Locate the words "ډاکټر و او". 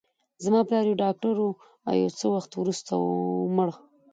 1.03-1.93